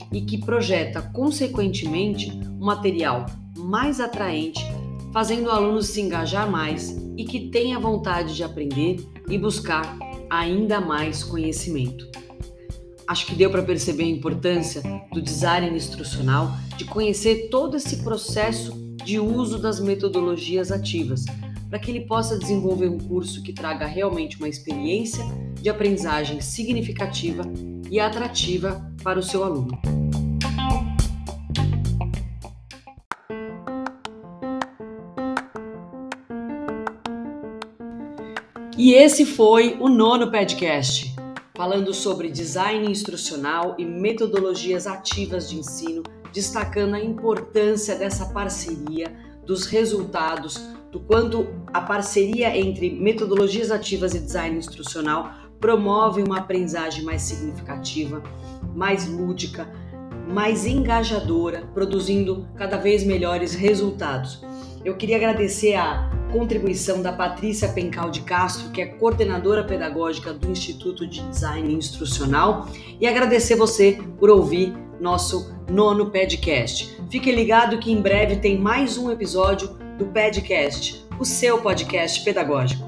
e 0.09 0.21
que 0.21 0.37
projeta, 0.37 1.01
consequentemente, 1.01 2.31
um 2.31 2.63
material 2.63 3.25
mais 3.57 3.99
atraente, 3.99 4.65
fazendo 5.11 5.47
o 5.47 5.51
aluno 5.51 5.81
se 5.81 5.99
engajar 5.99 6.49
mais 6.49 6.95
e 7.17 7.25
que 7.25 7.49
tenha 7.49 7.77
vontade 7.77 8.33
de 8.33 8.41
aprender 8.41 9.05
e 9.27 9.37
buscar 9.37 9.99
ainda 10.29 10.79
mais 10.79 11.25
conhecimento. 11.25 12.07
Acho 13.05 13.25
que 13.25 13.35
deu 13.35 13.51
para 13.51 13.61
perceber 13.61 14.03
a 14.03 14.07
importância 14.07 14.81
do 15.11 15.21
design 15.21 15.75
instrucional, 15.75 16.53
de 16.77 16.85
conhecer 16.85 17.49
todo 17.49 17.75
esse 17.75 17.97
processo 18.01 18.71
de 19.03 19.19
uso 19.19 19.59
das 19.59 19.81
metodologias 19.81 20.71
ativas, 20.71 21.25
para 21.75 21.81
que 21.81 21.91
ele 21.91 22.05
possa 22.05 22.39
desenvolver 22.39 22.87
um 22.87 22.97
curso 22.97 23.43
que 23.43 23.51
traga 23.51 23.85
realmente 23.85 24.37
uma 24.37 24.47
experiência 24.47 25.21
de 25.61 25.69
aprendizagem 25.69 26.39
significativa 26.39 27.43
e 27.91 27.99
atrativa 27.99 28.89
para 29.03 29.19
o 29.19 29.21
seu 29.21 29.43
aluno. 29.43 29.77
E 38.77 38.93
esse 38.93 39.25
foi 39.25 39.77
o 39.77 39.89
nono 39.89 40.31
podcast, 40.31 41.13
falando 41.57 41.93
sobre 41.93 42.31
design 42.31 42.89
instrucional 42.89 43.75
e 43.77 43.83
metodologias 43.83 44.87
ativas 44.87 45.49
de 45.49 45.57
ensino, 45.57 46.03
destacando 46.31 46.93
a 46.93 47.03
importância 47.03 47.97
dessa 47.97 48.27
parceria, 48.27 49.13
dos 49.45 49.65
resultados, 49.65 50.57
do 50.95 51.01
quanto 51.01 51.49
a 51.73 51.81
parceria 51.81 52.55
entre 52.55 52.89
metodologias 52.89 53.69
ativas 53.69 54.15
e 54.15 54.19
design 54.19 54.57
instrucional 54.57 55.29
promove 55.59 56.23
uma 56.23 56.37
aprendizagem 56.37 57.03
mais 57.03 57.21
significativa, 57.21 58.23
mais 58.73 59.05
lúdica, 59.05 59.67
mais 60.25 60.65
engajadora, 60.65 61.67
produzindo 61.73 62.47
cada 62.55 62.77
vez 62.77 63.03
melhores 63.03 63.53
resultados. 63.53 64.41
Eu 64.85 64.95
queria 64.95 65.17
agradecer 65.17 65.75
a 65.75 66.09
contribuição 66.31 67.01
da 67.01 67.11
Patrícia 67.11 67.67
Pencal 67.67 68.09
de 68.09 68.21
Castro, 68.21 68.69
que 68.69 68.81
é 68.81 68.85
coordenadora 68.85 69.65
pedagógica 69.65 70.31
do 70.31 70.49
Instituto 70.49 71.05
de 71.05 71.19
Design 71.27 71.73
Instrucional, 71.73 72.69
e 73.01 73.05
agradecer 73.05 73.55
você 73.57 73.99
por 74.17 74.29
ouvir 74.29 74.73
nosso 75.01 75.53
nono 75.69 76.09
podcast. 76.09 76.97
Fique 77.09 77.29
ligado 77.33 77.79
que 77.79 77.91
em 77.91 78.01
breve 78.01 78.37
tem 78.37 78.57
mais 78.57 78.97
um 78.97 79.11
episódio 79.11 79.83
do 79.97 80.05
Podcast, 80.07 81.05
o 81.19 81.25
seu 81.25 81.61
podcast 81.61 82.23
pedagógico. 82.23 82.84